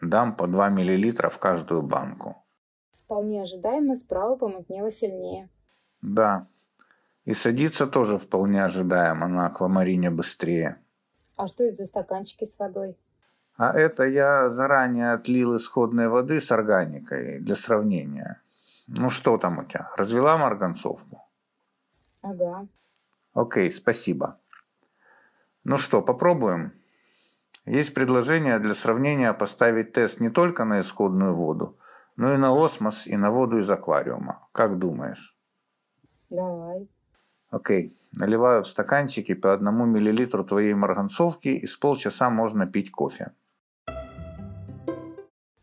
Дам 0.00 0.34
по 0.34 0.46
2 0.46 0.70
мл 0.70 1.30
в 1.30 1.38
каждую 1.38 1.82
банку. 1.82 2.36
Вполне 3.04 3.42
ожидаемо, 3.42 3.94
справа 3.96 4.36
помутнело 4.36 4.90
сильнее. 4.90 5.50
Да. 6.00 6.46
И 7.26 7.34
садиться 7.34 7.86
тоже 7.86 8.18
вполне 8.18 8.64
ожидаемо 8.64 9.28
на 9.28 9.46
аквамарине 9.46 10.10
быстрее. 10.10 10.78
А 11.36 11.48
что 11.48 11.64
это 11.64 11.76
за 11.76 11.86
стаканчики 11.86 12.44
с 12.44 12.58
водой? 12.58 12.96
А 13.56 13.78
это 13.78 14.04
я 14.04 14.50
заранее 14.50 15.12
отлил 15.12 15.56
исходной 15.56 16.08
воды 16.08 16.40
с 16.40 16.50
органикой 16.50 17.40
для 17.40 17.56
сравнения. 17.56 18.40
Ну 18.86 19.10
что 19.10 19.36
там 19.36 19.58
у 19.58 19.64
тебя? 19.64 19.90
Развела 19.96 20.38
марганцовку? 20.38 21.22
Ага. 22.22 22.66
Окей, 23.34 23.72
спасибо. 23.72 24.38
Ну 25.64 25.78
что, 25.78 26.02
попробуем? 26.02 26.72
Есть 27.64 27.94
предложение 27.94 28.58
для 28.58 28.74
сравнения 28.74 29.32
поставить 29.32 29.92
тест 29.92 30.20
не 30.20 30.28
только 30.28 30.64
на 30.64 30.80
исходную 30.80 31.34
воду, 31.34 31.78
но 32.16 32.34
и 32.34 32.36
на 32.36 32.52
осмос 32.52 33.06
и 33.06 33.16
на 33.16 33.30
воду 33.30 33.58
из 33.58 33.70
аквариума. 33.70 34.46
Как 34.52 34.78
думаешь? 34.78 35.34
Давай. 36.28 36.86
Окей. 37.50 37.96
Наливаю 38.12 38.62
в 38.62 38.68
стаканчики 38.68 39.34
по 39.34 39.52
одному 39.54 39.86
миллилитру 39.86 40.44
твоей 40.44 40.74
марганцовки 40.74 41.48
и 41.48 41.66
с 41.66 41.76
полчаса 41.76 42.30
можно 42.30 42.66
пить 42.66 42.92
кофе. 42.92 43.32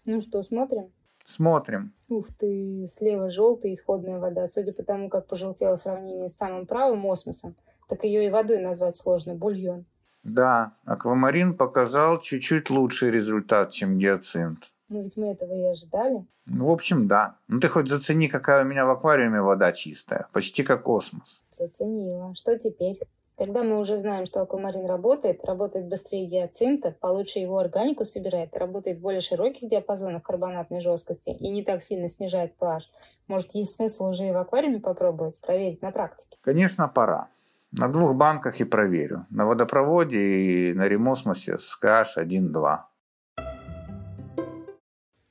Ну 0.03 0.19
что, 0.21 0.41
смотрим? 0.43 0.91
Смотрим. 1.27 1.93
Ух 2.09 2.27
ты, 2.37 2.87
слева 2.89 3.29
желтая 3.29 3.73
исходная 3.73 4.19
вода. 4.19 4.47
Судя 4.47 4.73
по 4.73 4.83
тому, 4.83 5.09
как 5.09 5.27
пожелтело 5.27 5.77
в 5.77 5.79
сравнении 5.79 6.27
с 6.27 6.35
самым 6.35 6.65
правым 6.65 7.05
осмосом, 7.05 7.55
так 7.87 8.03
ее 8.03 8.25
и 8.25 8.29
водой 8.29 8.59
назвать 8.59 8.97
сложно, 8.97 9.35
бульон. 9.35 9.85
Да, 10.23 10.73
аквамарин 10.85 11.55
показал 11.55 12.19
чуть-чуть 12.19 12.69
лучший 12.69 13.11
результат, 13.11 13.71
чем 13.71 13.97
гиацинт. 13.97 14.71
Ну 14.89 15.01
ведь 15.01 15.17
мы 15.17 15.31
этого 15.31 15.53
и 15.53 15.63
ожидали. 15.65 16.25
Ну, 16.45 16.67
в 16.67 16.71
общем, 16.71 17.07
да. 17.07 17.37
Ну 17.47 17.59
ты 17.59 17.69
хоть 17.69 17.87
зацени, 17.87 18.27
какая 18.27 18.63
у 18.63 18.67
меня 18.67 18.85
в 18.85 18.89
аквариуме 18.89 19.41
вода 19.41 19.71
чистая. 19.71 20.27
Почти 20.33 20.63
как 20.63 20.83
космос. 20.83 21.41
Заценила. 21.57 22.35
Что 22.35 22.57
теперь? 22.57 22.99
Когда 23.37 23.63
мы 23.63 23.79
уже 23.79 23.97
знаем, 23.97 24.27
что 24.27 24.41
аквамарин 24.41 24.85
работает, 24.85 25.43
работает 25.43 25.87
быстрее 25.87 26.27
гиацинта, 26.27 26.95
получше 26.99 27.39
его 27.39 27.57
органику 27.57 28.05
собирает, 28.05 28.55
работает 28.55 28.99
в 28.99 29.01
более 29.01 29.21
широких 29.21 29.67
диапазонах 29.67 30.21
карбонатной 30.21 30.81
жесткости 30.81 31.31
и 31.31 31.49
не 31.49 31.63
так 31.63 31.81
сильно 31.81 32.07
снижает 32.07 32.53
pH, 32.59 32.81
может, 33.27 33.55
есть 33.55 33.75
смысл 33.75 34.09
уже 34.09 34.27
и 34.27 34.31
в 34.31 34.37
аквариуме 34.37 34.79
попробовать, 34.79 35.39
проверить 35.39 35.81
на 35.81 35.91
практике? 35.91 36.37
Конечно, 36.41 36.87
пора. 36.87 37.29
На 37.77 37.87
двух 37.87 38.15
банках 38.15 38.59
и 38.59 38.65
проверю. 38.65 39.25
На 39.29 39.45
водопроводе 39.45 40.19
и 40.19 40.73
на 40.73 40.87
ремосмосе 40.89 41.57
с 41.57 41.79
pH 41.81 42.17
1-2. 42.17 42.79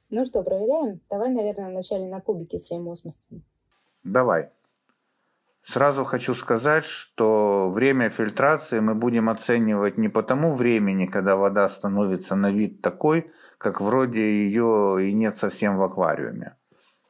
Ну 0.09 0.25
что, 0.25 0.42
проверяем? 0.42 1.00
Давай, 1.11 1.30
наверное, 1.30 1.70
вначале 1.70 2.06
на 2.06 2.20
кубике 2.20 2.59
с 2.59 2.70
ремосмосом. 2.70 3.44
Давай. 4.02 4.49
Сразу 5.62 6.04
хочу 6.04 6.35
сказать, 6.35 6.85
что 6.85 7.70
время 7.70 8.09
фильтрации 8.09 8.80
мы 8.80 8.94
будем 8.94 9.28
оценивать 9.28 9.99
не 9.99 10.09
по 10.09 10.23
тому 10.23 10.52
времени, 10.52 11.06
когда 11.06 11.37
вода 11.37 11.68
становится 11.68 12.35
на 12.35 12.50
вид 12.50 12.80
такой, 12.80 13.30
как 13.59 13.80
вроде 13.80 14.20
ее 14.20 14.99
и 15.06 15.12
нет 15.12 15.37
совсем 15.37 15.76
в 15.76 15.82
аквариуме, 15.82 16.56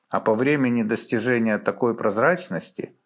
а 0.09 0.21
по 0.21 0.35
времени 0.35 0.83
достижения 0.83 1.59
такой 1.59 1.97
прозрачности, 1.97 2.97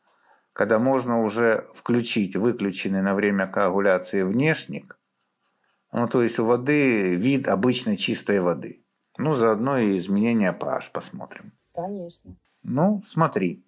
когда 0.55 0.79
можно 0.79 1.23
уже 1.23 1.67
включить 1.75 2.37
выключенный 2.37 3.03
на 3.03 3.15
время 3.15 3.47
коагуляции 3.47 4.23
внешник, 4.23 4.99
ну 5.93 6.09
то 6.09 6.23
есть 6.23 6.39
у 6.39 6.47
воды 6.47 7.17
вид 7.17 7.49
обычной 7.49 7.97
чистой 7.97 8.41
воды. 8.41 8.83
Ну 9.19 9.35
заодно 9.35 9.79
и 9.79 9.99
изменения 9.99 10.57
pH 10.59 10.93
посмотрим. 10.93 11.53
Конечно. 11.75 12.37
Ну 12.63 13.03
смотри. 13.09 13.65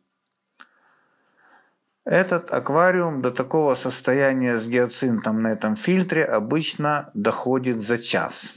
Этот 2.05 2.53
аквариум 2.53 3.21
до 3.21 3.33
такого 3.33 3.75
состояния 3.75 4.59
с 4.59 4.69
гиацинтом 4.69 5.43
на 5.43 5.49
этом 5.49 5.75
фильтре 5.75 6.25
обычно 6.25 7.11
доходит 7.15 7.83
за 7.83 7.99
час. 7.99 8.55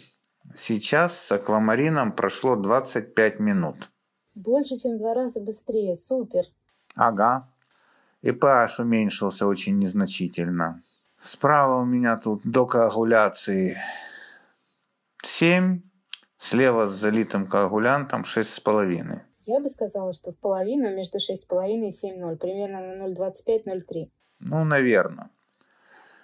Сейчас 0.56 1.18
с 1.18 1.32
аквамарином 1.32 2.12
прошло 2.12 2.56
25 2.56 3.40
минут. 3.40 3.90
Больше, 4.36 4.78
чем 4.78 4.98
в 4.98 5.00
два 5.00 5.16
раза 5.16 5.42
быстрее. 5.42 5.96
Супер. 5.96 6.44
Ага. 6.94 7.50
И 8.22 8.32
pH 8.32 8.80
уменьшился 8.80 9.48
очень 9.48 9.80
незначительно. 9.80 10.82
Справа 11.24 11.82
у 11.82 11.86
меня 11.86 12.18
тут 12.18 12.42
до 12.44 12.66
коагуляции 12.66 13.78
7, 15.24 15.82
слева 16.38 16.88
с 16.88 16.92
залитым 16.92 17.48
коагулянтом 17.48 18.22
6,5. 18.22 19.22
Я 19.46 19.60
бы 19.60 19.70
сказала, 19.70 20.14
что 20.14 20.32
в 20.32 20.38
половину 20.38 20.96
между 20.96 21.18
6,5 21.18 21.68
и 21.68 21.90
7,0, 21.90 22.38
примерно 22.38 22.82
на 22.82 23.08
0,25-0,3. 23.08 24.10
Ну, 24.40 24.64
наверное. 24.64 25.30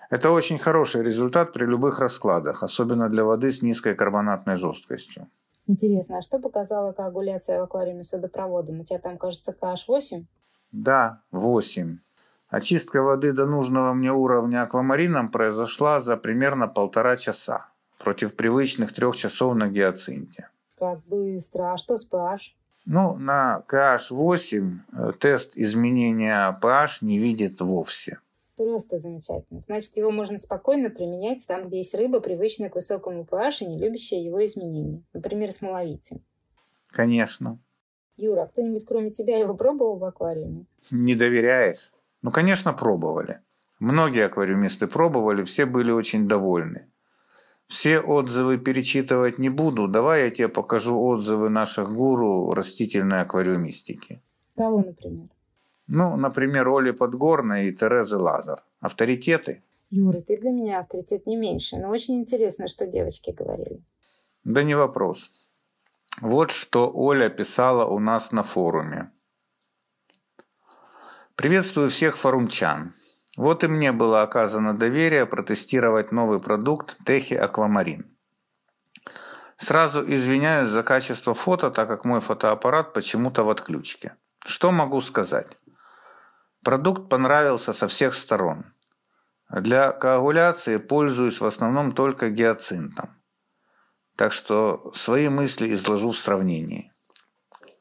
Это 0.10 0.32
очень 0.32 0.60
хороший 0.60 1.04
результат 1.04 1.52
при 1.54 1.66
любых 1.66 2.00
раскладах, 2.00 2.64
особенно 2.64 3.10
для 3.10 3.24
воды 3.24 3.52
с 3.52 3.62
низкой 3.62 3.96
карбонатной 3.96 4.56
жесткостью. 4.56 5.28
Интересно, 5.68 6.20
а 6.20 6.22
что 6.22 6.40
показала 6.40 6.92
коагуляция 6.92 7.60
в 7.60 7.64
аквариуме 7.64 8.04
с 8.04 8.12
водопроводом? 8.14 8.82
У 8.82 8.84
тебя 8.84 9.00
там, 9.00 9.18
кажется, 9.18 9.56
KH8? 9.60 10.26
Да, 10.76 11.22
8. 11.32 12.00
Очистка 12.50 13.02
воды 13.02 13.32
до 13.32 13.46
нужного 13.46 13.94
мне 13.94 14.12
уровня 14.12 14.64
аквамарином 14.64 15.32
произошла 15.32 16.02
за 16.02 16.18
примерно 16.18 16.68
полтора 16.68 17.16
часа 17.16 17.70
против 17.98 18.36
привычных 18.36 18.94
трех 18.94 19.16
часов 19.16 19.56
на 19.56 19.70
гиацинте. 19.70 20.50
Как 20.78 21.00
быстро. 21.06 21.72
А 21.72 21.78
что 21.78 21.96
с 21.96 22.12
pH? 22.12 22.40
Ну, 22.86 23.16
на 23.16 23.64
KH8 23.70 24.74
э, 24.92 25.12
тест 25.18 25.54
изменения 25.56 26.60
pH 26.62 26.98
не 27.02 27.20
видит 27.20 27.62
вовсе. 27.62 28.20
Просто 28.58 29.00
замечательно. 29.00 29.62
Значит, 29.62 29.96
его 29.96 30.12
можно 30.12 30.38
спокойно 30.40 30.90
применять 30.90 31.48
там, 31.48 31.70
где 31.70 31.78
есть 31.78 31.96
рыба, 31.96 32.20
привычная 32.20 32.70
к 32.70 32.76
высокому 32.76 33.24
pH 33.24 33.60
и 33.62 33.66
не 33.66 33.80
любящая 33.80 34.20
его 34.20 34.44
изменений. 34.44 35.06
Например, 35.14 35.54
с 35.54 35.62
маловицем. 35.62 36.22
Конечно. 36.88 37.60
Юра, 38.18 38.44
а 38.44 38.48
кто-нибудь 38.48 38.86
кроме 38.86 39.12
тебя 39.12 39.38
его 39.38 39.56
пробовал 39.56 39.98
в 39.98 40.06
аквариуме? 40.06 40.66
Не 40.92 41.16
доверяешь? 41.16 41.92
Ну, 42.22 42.32
конечно, 42.32 42.74
пробовали. 42.74 43.42
Многие 43.80 44.26
аквариумисты 44.26 44.88
пробовали, 44.88 45.44
все 45.44 45.66
были 45.66 45.92
очень 45.92 46.28
довольны. 46.28 46.88
Все 47.68 48.00
отзывы 48.00 48.58
перечитывать 48.58 49.40
не 49.40 49.50
буду. 49.50 49.88
Давай 49.88 50.26
я 50.26 50.32
тебе 50.32 50.48
покажу 50.48 51.00
отзывы 51.00 51.50
наших 51.50 51.92
гуру 51.94 52.54
растительной 52.54 53.22
аквариумистики. 53.22 54.22
Кого, 54.56 54.78
например? 54.78 55.28
Ну, 55.88 56.16
например, 56.16 56.70
Оли 56.70 56.92
Подгорной 56.92 57.68
и 57.68 57.74
Терезы 57.74 58.18
Лазар. 58.18 58.64
Авторитеты? 58.80 59.62
Юра, 59.92 60.22
ты 60.22 60.38
для 60.38 60.52
меня 60.52 60.80
авторитет 60.80 61.26
не 61.28 61.36
меньше, 61.36 61.78
но 61.78 61.90
очень 61.90 62.20
интересно, 62.20 62.68
что 62.68 62.88
девочки 62.88 63.32
говорили. 63.32 63.82
Да 64.44 64.64
не 64.64 64.76
вопрос. 64.76 65.32
Вот 66.22 66.52
что 66.52 66.90
Оля 66.94 67.30
писала 67.30 67.86
у 67.86 68.00
нас 68.00 68.32
на 68.32 68.42
форуме. 68.42 69.12
Приветствую 71.36 71.90
всех 71.90 72.16
форумчан. 72.16 72.94
Вот 73.36 73.66
и 73.66 73.68
мне 73.68 73.92
было 73.92 74.22
оказано 74.22 74.74
доверие 74.74 75.26
протестировать 75.26 76.14
новый 76.14 76.40
продукт 76.40 76.98
Техи 77.06 77.34
Аквамарин. 77.34 78.18
Сразу 79.58 80.10
извиняюсь 80.10 80.70
за 80.70 80.84
качество 80.84 81.34
фото, 81.34 81.70
так 81.70 81.90
как 81.90 82.06
мой 82.06 82.22
фотоаппарат 82.22 82.94
почему-то 82.94 83.44
в 83.44 83.50
отключке. 83.50 84.16
Что 84.46 84.72
могу 84.72 85.02
сказать? 85.02 85.58
Продукт 86.64 87.10
понравился 87.10 87.74
со 87.74 87.90
всех 87.90 88.16
сторон. 88.16 88.74
Для 89.50 89.92
коагуляции 89.92 90.78
пользуюсь 90.78 91.42
в 91.42 91.46
основном 91.46 91.92
только 91.92 92.30
гиацинтом. 92.30 93.10
Так 94.16 94.32
что 94.32 94.92
свои 94.94 95.30
мысли 95.30 95.74
изложу 95.74 96.12
в 96.12 96.18
сравнении. 96.18 96.94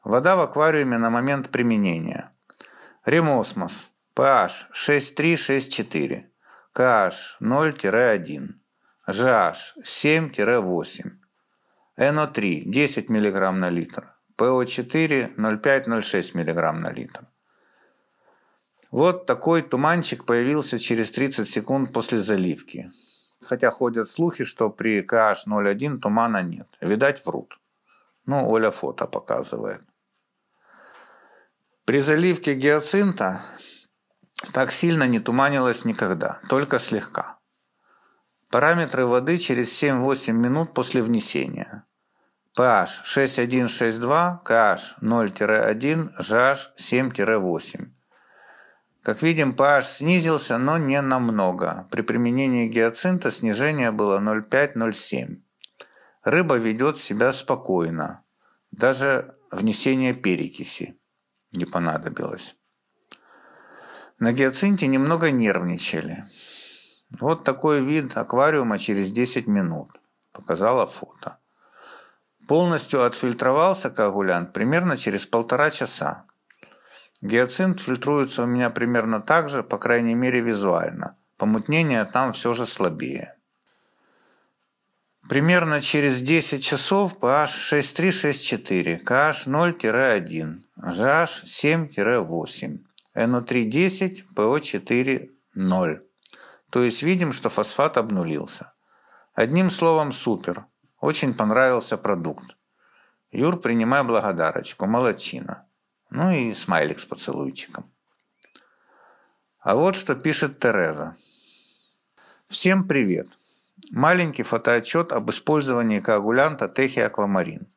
Вода 0.03 0.35
в 0.35 0.41
аквариуме 0.41 0.97
на 0.97 1.09
момент 1.09 1.49
применения. 1.49 2.31
Ремосмос. 3.05 3.89
pH 4.15 4.71
6,3-6,4. 4.73 6.25
KH 6.75 7.13
0-1. 7.41 8.49
GH 9.07 9.55
7-8. 9.83 11.11
NO3 11.97 12.63
10 12.65 13.09
мг 13.09 13.51
на 13.51 13.69
литр. 13.69 14.15
ПО4 14.37 15.35
0,5-0,6 15.37 16.31
мг 16.33 16.71
на 16.73 16.91
литр. 16.91 17.25
Вот 18.91 19.25
такой 19.25 19.61
туманчик 19.61 20.25
появился 20.25 20.77
через 20.77 21.11
30 21.11 21.47
секунд 21.47 21.93
после 21.93 22.17
заливки. 22.17 22.91
Хотя 23.47 23.69
ходят 23.71 24.09
слухи, 24.09 24.43
что 24.43 24.69
при 24.69 25.01
KH 25.01 25.47
0,1 25.47 25.99
тумана 25.99 26.41
нет. 26.41 26.67
Видать, 26.81 27.25
врут. 27.25 27.59
Ну, 28.25 28.49
Оля 28.49 28.71
фото 28.71 29.05
показывает. 29.05 29.81
При 31.85 31.99
заливке 31.99 32.55
гиацинта 32.55 33.45
так 34.51 34.71
сильно 34.71 35.07
не 35.07 35.19
туманилось 35.19 35.85
никогда, 35.85 36.39
только 36.49 36.79
слегка. 36.79 37.37
Параметры 38.49 39.05
воды 39.05 39.37
через 39.37 39.83
7-8 39.83 40.31
минут 40.31 40.73
после 40.73 41.03
внесения. 41.03 41.85
pH 42.57 43.03
6,162, 43.03 44.41
KH 44.43 44.79
0-1, 45.01 46.17
GH 46.17 46.57
7-8. 46.79 47.94
Как 49.05 49.21
видим, 49.21 49.51
pH 49.51 49.83
снизился, 49.83 50.57
но 50.57 50.79
не 50.79 50.99
намного. 50.99 51.87
При 51.91 52.01
применении 52.01 52.67
гиацинта 52.67 53.29
снижение 53.29 53.91
было 53.91 54.17
0,5-0,7. 54.17 55.41
Рыба 56.23 56.55
ведет 56.55 56.97
себя 56.97 57.31
спокойно. 57.31 58.23
Даже 58.71 59.35
внесение 59.51 60.15
перекиси 60.15 60.99
не 61.51 61.65
понадобилось. 61.65 62.55
На 64.17 64.33
гиацинте 64.33 64.87
немного 64.87 65.29
нервничали. 65.29 66.25
Вот 67.19 67.43
такой 67.43 67.85
вид 67.85 68.17
аквариума 68.17 68.79
через 68.79 69.11
10 69.11 69.45
минут. 69.45 69.91
Показала 70.31 70.87
фото. 70.87 71.37
Полностью 72.47 73.03
отфильтровался 73.03 73.91
коагулянт 73.91 74.51
примерно 74.51 74.97
через 74.97 75.27
полтора 75.27 75.69
часа. 75.69 76.25
Гиацинт 77.25 77.79
фильтруется 77.79 78.43
у 78.43 78.45
меня 78.45 78.69
примерно 78.69 79.19
так 79.19 79.49
же, 79.49 79.63
по 79.63 79.79
крайней 79.79 80.13
мере 80.13 80.41
визуально. 80.41 81.17
Помутнение 81.37 82.05
там 82.05 82.33
все 82.33 82.53
же 82.53 82.67
слабее. 82.67 83.35
Примерно 85.27 85.81
через 85.81 86.21
10 86.21 86.63
часов 86.63 87.17
pH 87.19 87.81
6,3-6,4, 87.81 89.03
KH 89.03 89.47
0-1, 89.47 90.61
GH 90.77 91.29
7-8, 91.97 92.79
NO3 93.15 93.63
10, 93.63 94.25
PO4 94.35 95.29
0. 95.55 96.01
То 96.69 96.83
есть 96.83 97.01
видим, 97.01 97.31
что 97.31 97.49
фосфат 97.49 97.97
обнулился. 97.97 98.71
Одним 99.33 99.71
словом, 99.71 100.11
супер. 100.11 100.65
Очень 100.99 101.33
понравился 101.33 101.97
продукт. 101.97 102.55
Юр, 103.31 103.59
принимай 103.59 104.03
благодарочку. 104.03 104.85
Молодчина. 104.85 105.65
Ну 106.17 106.31
и 106.31 106.53
смайлик 106.53 107.01
с 107.01 107.05
поцелуйчиком. 107.05 107.91
А 109.59 109.75
вот 109.75 109.97
что 109.97 110.15
пишет 110.15 110.61
Тереза. 110.61 111.17
Всем 112.47 112.87
привет. 112.87 113.27
Маленький 113.91 114.43
фотоотчет 114.43 115.11
об 115.11 115.29
использовании 115.29 115.99
коагулянта 115.99 116.69
Техи 116.69 117.01
Аквамарин. 117.01 117.67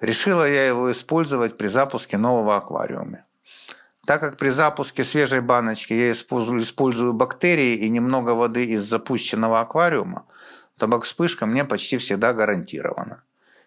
Решила 0.00 0.48
я 0.48 0.66
его 0.66 0.90
использовать 0.90 1.58
при 1.58 1.66
запуске 1.66 2.16
нового 2.16 2.56
аквариума. 2.56 3.26
Так 4.06 4.22
как 4.22 4.38
при 4.38 4.48
запуске 4.48 5.04
свежей 5.04 5.40
баночки 5.42 5.92
я 5.92 6.12
использую, 6.12 7.12
бактерии 7.12 7.74
и 7.74 7.90
немного 7.90 8.30
воды 8.30 8.64
из 8.64 8.82
запущенного 8.82 9.60
аквариума, 9.60 10.24
то 10.78 10.88
бак-вспышка 10.88 11.44
мне 11.44 11.66
почти 11.66 11.98
всегда 11.98 12.32
гарантирована. 12.32 13.22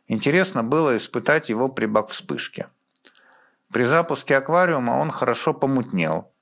Интересно 0.07 0.63
было 0.63 0.97
испытать 0.97 1.49
его 1.49 1.69
при 1.69 1.85
бак-вспышке. 1.85 2.65
При 3.71 3.85
запуске 3.85 4.35
аквариума 4.35 4.99
он 4.99 5.11
хорошо 5.11 5.53
помутнел. 5.53 6.33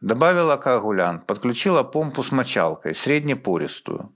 Добавила 0.00 0.56
коагулянт, 0.56 1.26
подключила 1.26 1.82
помпу 1.82 2.22
с 2.22 2.30
мочалкой, 2.30 2.94
среднепористую. 2.94 4.14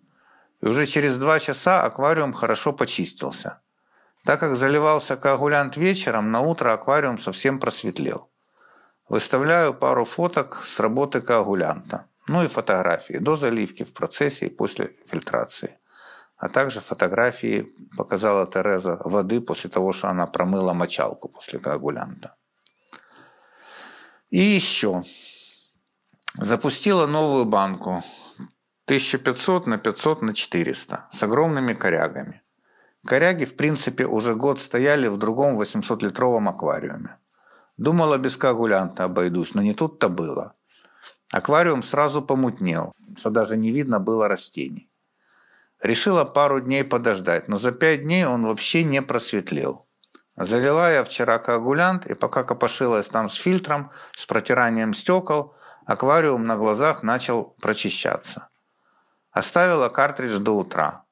И 0.60 0.66
уже 0.66 0.86
через 0.86 1.18
два 1.18 1.40
часа 1.40 1.82
аквариум 1.82 2.32
хорошо 2.32 2.72
почистился. 2.72 3.60
Так 4.24 4.40
как 4.40 4.56
заливался 4.56 5.16
коагулянт 5.16 5.76
вечером, 5.76 6.30
на 6.30 6.40
утро 6.40 6.72
аквариум 6.72 7.18
совсем 7.18 7.58
просветлел. 7.58 8.30
Выставляю 9.08 9.74
пару 9.74 10.04
фоток 10.04 10.62
с 10.64 10.80
работы 10.80 11.20
коагулянта. 11.20 12.06
Ну 12.28 12.44
и 12.44 12.48
фотографии 12.48 13.18
до 13.18 13.36
заливки 13.36 13.84
в 13.84 13.92
процессе 13.92 14.46
и 14.46 14.50
после 14.50 14.96
фильтрации 15.06 15.78
а 16.36 16.48
также 16.48 16.80
фотографии 16.80 17.72
показала 17.96 18.46
Тереза 18.46 19.00
воды 19.04 19.40
после 19.40 19.70
того, 19.70 19.92
что 19.92 20.08
она 20.08 20.26
промыла 20.26 20.72
мочалку 20.72 21.28
после 21.28 21.58
коагулянта. 21.58 22.36
И 24.30 24.38
еще. 24.38 25.04
Запустила 26.38 27.06
новую 27.06 27.46
банку 27.46 28.04
1500 28.84 29.66
на 29.66 29.78
500 29.78 30.22
на 30.22 30.34
400 30.34 31.08
с 31.10 31.22
огромными 31.22 31.72
корягами. 31.72 32.42
Коряги, 33.06 33.44
в 33.44 33.56
принципе, 33.56 34.04
уже 34.04 34.34
год 34.34 34.58
стояли 34.58 35.08
в 35.08 35.16
другом 35.16 35.58
800-литровом 35.60 36.48
аквариуме. 36.48 37.18
Думала, 37.76 38.18
без 38.18 38.36
коагулянта 38.36 39.04
обойдусь, 39.04 39.54
но 39.54 39.62
не 39.62 39.74
тут-то 39.74 40.08
было. 40.08 40.54
Аквариум 41.32 41.82
сразу 41.82 42.20
помутнел, 42.20 42.92
что 43.16 43.30
даже 43.30 43.56
не 43.56 43.70
видно 43.70 44.00
было 44.00 44.28
растений. 44.28 44.90
Решила 45.86 46.24
пару 46.24 46.60
дней 46.60 46.82
подождать, 46.82 47.46
но 47.46 47.58
за 47.58 47.70
пять 47.70 48.02
дней 48.02 48.26
он 48.26 48.44
вообще 48.44 48.82
не 48.82 49.00
просветлел. 49.02 49.86
Залила 50.36 50.92
я 50.92 51.04
вчера 51.04 51.38
коагулянт, 51.38 52.06
и 52.06 52.14
пока 52.14 52.42
копошилась 52.42 53.06
там 53.08 53.30
с 53.30 53.36
фильтром, 53.36 53.92
с 54.16 54.26
протиранием 54.26 54.92
стекол, 54.94 55.54
аквариум 55.84 56.44
на 56.44 56.56
глазах 56.56 57.04
начал 57.04 57.54
прочищаться. 57.62 58.48
Оставила 59.30 59.88
картридж 59.88 60.38
до 60.38 60.56
утра. 60.56 61.04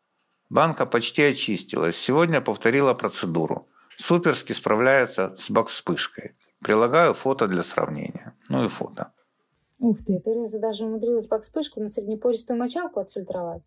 Банка 0.50 0.87
почти 0.87 1.22
очистилась. 1.22 1.96
Сегодня 1.96 2.40
повторила 2.40 2.94
процедуру. 2.94 3.68
Суперски 3.96 4.54
справляется 4.54 5.37
с 5.38 5.52
бак-вспышкой. 5.52 6.34
Прилагаю 6.60 7.14
фото 7.14 7.46
для 7.46 7.62
сравнения. 7.62 8.34
Ну 8.48 8.64
и 8.64 8.68
фото. 8.68 9.12
Ух 9.78 9.98
ты, 9.98 10.18
Тереза 10.18 10.58
даже 10.58 10.84
умудрилась 10.84 11.28
бакспышку 11.28 11.78
на 11.78 11.88
среднепористую 11.88 12.58
мочалку 12.58 12.98
отфильтровать. 12.98 13.62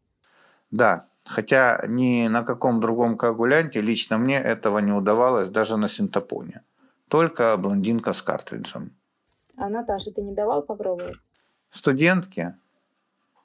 Да, 0.71 1.08
хотя 1.25 1.84
ни 1.88 2.27
на 2.27 2.43
каком 2.43 2.80
другом 2.80 3.17
коагулянте 3.17 3.82
лично 3.82 4.17
мне 4.17 4.39
этого 4.41 4.80
не 4.80 4.91
удавалось 4.91 5.49
даже 5.49 5.77
на 5.77 5.88
синтопоне. 5.88 6.63
Только 7.08 7.56
блондинка 7.58 8.13
с 8.13 8.21
картриджем. 8.21 8.91
А 9.56 9.69
Наташе 9.69 10.12
ты 10.12 10.21
не 10.21 10.34
давал 10.34 10.62
попробовать? 10.62 11.17
Студентки? 11.71 12.56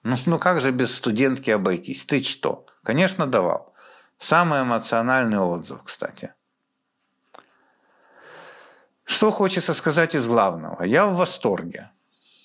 Ну, 0.02 0.16
ну 0.26 0.38
как 0.38 0.60
же 0.60 0.72
без 0.72 0.94
студентки 0.94 1.50
обойтись? 1.50 2.04
Ты 2.04 2.22
что? 2.22 2.66
Конечно, 2.82 3.26
давал. 3.26 3.72
Самый 4.18 4.62
эмоциональный 4.62 5.38
отзыв, 5.38 5.82
кстати. 5.84 6.34
Что 9.04 9.30
хочется 9.30 9.74
сказать 9.74 10.14
из 10.14 10.26
главного? 10.28 10.82
Я 10.82 11.06
в 11.06 11.16
восторге. 11.16 11.90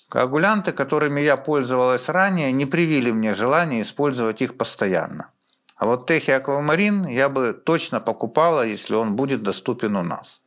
Коагулянты, 0.08 0.72
которыми 0.72 1.20
я 1.20 1.36
пользовалась 1.36 2.08
ранее, 2.08 2.50
не 2.52 2.64
привили 2.64 3.10
мне 3.10 3.34
желания 3.34 3.82
использовать 3.82 4.40
их 4.40 4.56
постоянно. 4.56 5.30
А 5.76 5.86
вот 5.86 6.06
Техи 6.06 6.30
Аквамарин 6.30 7.06
я 7.06 7.28
бы 7.28 7.52
точно 7.52 8.00
покупала, 8.00 8.66
если 8.66 8.94
он 8.94 9.16
будет 9.16 9.42
доступен 9.42 9.96
у 9.96 10.02
нас. 10.02 10.42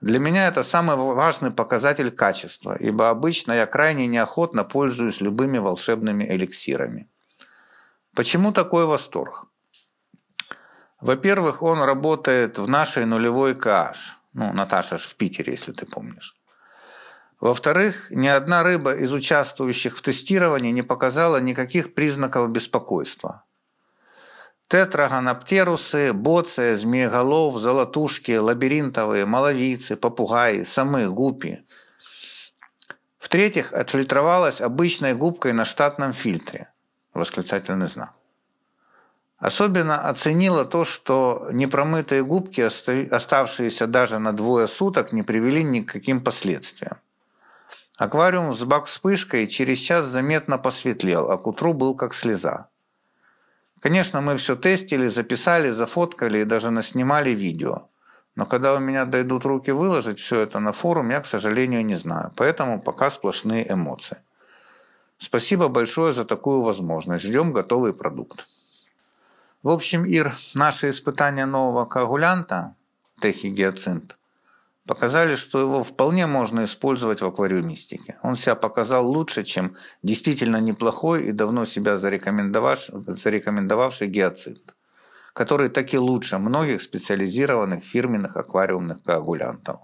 Для 0.00 0.18
меня 0.18 0.48
это 0.48 0.62
самый 0.62 0.96
важный 0.96 1.50
показатель 1.50 2.10
качества, 2.10 2.74
ибо 2.74 3.10
обычно 3.10 3.52
я 3.52 3.66
крайне 3.66 4.06
неохотно 4.06 4.64
пользуюсь 4.64 5.20
любыми 5.20 5.58
волшебными 5.58 6.24
эликсирами. 6.24 7.06
Почему 8.14 8.50
такой 8.50 8.86
восторг? 8.86 9.46
Во-первых, 11.00 11.62
он 11.62 11.82
работает 11.82 12.58
в 12.58 12.66
нашей 12.66 13.04
нулевой 13.04 13.52
KH. 13.52 13.96
Ну, 14.32 14.52
Наташа 14.52 14.96
ж 14.96 15.02
в 15.02 15.16
Питере, 15.16 15.52
если 15.52 15.72
ты 15.72 15.84
помнишь. 15.84 16.39
Во-вторых, 17.40 18.10
ни 18.10 18.28
одна 18.28 18.62
рыба 18.62 18.94
из 18.94 19.12
участвующих 19.12 19.96
в 19.96 20.02
тестировании 20.02 20.72
не 20.72 20.82
показала 20.82 21.38
никаких 21.38 21.94
признаков 21.94 22.50
беспокойства. 22.50 23.44
Тетрагоноптерусы, 24.68 26.12
боция, 26.12 26.76
змееголов, 26.76 27.56
золотушки, 27.56 28.36
лабиринтовые, 28.36 29.24
маловицы, 29.24 29.96
попугаи, 29.96 30.64
самы, 30.64 31.08
гупи. 31.10 31.64
В-третьих, 33.18 33.72
отфильтровалась 33.72 34.60
обычной 34.60 35.14
губкой 35.14 35.52
на 35.54 35.64
штатном 35.64 36.12
фильтре. 36.12 36.70
Восклицательный 37.14 37.88
знак. 37.88 38.12
Особенно 39.38 40.08
оценила 40.08 40.66
то, 40.66 40.84
что 40.84 41.48
непромытые 41.52 42.22
губки, 42.22 42.60
оставшиеся 42.60 43.86
даже 43.86 44.18
на 44.18 44.32
двое 44.34 44.68
суток, 44.68 45.12
не 45.12 45.22
привели 45.22 45.64
ни 45.64 45.80
к 45.80 45.90
каким 45.90 46.22
последствиям. 46.22 46.98
Аквариум 48.00 48.54
с 48.54 48.64
бак-вспышкой 48.64 49.46
через 49.46 49.76
час 49.76 50.06
заметно 50.06 50.56
посветлел, 50.56 51.30
а 51.30 51.36
к 51.36 51.46
утру 51.46 51.74
был 51.74 51.94
как 51.94 52.14
слеза. 52.14 52.68
Конечно, 53.78 54.22
мы 54.22 54.38
все 54.38 54.56
тестили, 54.56 55.06
записали, 55.08 55.68
зафоткали 55.68 56.38
и 56.38 56.44
даже 56.44 56.70
наснимали 56.70 57.32
видео. 57.32 57.88
Но 58.36 58.46
когда 58.46 58.72
у 58.72 58.78
меня 58.78 59.04
дойдут 59.04 59.44
руки 59.44 59.70
выложить 59.70 60.18
все 60.18 60.40
это 60.40 60.60
на 60.60 60.72
форум, 60.72 61.10
я, 61.10 61.20
к 61.20 61.26
сожалению, 61.26 61.84
не 61.84 61.94
знаю. 61.94 62.32
Поэтому 62.36 62.80
пока 62.80 63.10
сплошные 63.10 63.70
эмоции. 63.70 64.16
Спасибо 65.18 65.68
большое 65.68 66.14
за 66.14 66.24
такую 66.24 66.62
возможность. 66.62 67.26
Ждем 67.26 67.52
готовый 67.52 67.92
продукт. 67.92 68.48
В 69.62 69.68
общем, 69.68 70.06
Ир, 70.06 70.34
наши 70.54 70.88
испытания 70.88 71.44
нового 71.44 71.84
коагулянта, 71.84 72.74
техигиацинт, 73.20 74.16
показали, 74.86 75.36
что 75.36 75.60
его 75.60 75.84
вполне 75.84 76.26
можно 76.26 76.64
использовать 76.64 77.22
в 77.22 77.26
аквариумистике. 77.26 78.18
Он 78.22 78.36
себя 78.36 78.54
показал 78.54 79.08
лучше, 79.08 79.42
чем 79.44 79.74
действительно 80.02 80.60
неплохой 80.60 81.24
и 81.24 81.32
давно 81.32 81.64
себя 81.64 81.96
зарекомендовавший 81.96 84.08
гиацинт, 84.08 84.74
который 85.32 85.68
таки 85.68 85.98
лучше 85.98 86.38
многих 86.38 86.82
специализированных 86.82 87.84
фирменных 87.84 88.36
аквариумных 88.36 89.02
коагулянтов. 89.02 89.80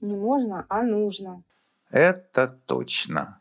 Не 0.00 0.16
можно, 0.16 0.66
а 0.68 0.82
нужно. 0.82 1.42
Это 1.90 2.48
точно. 2.66 3.40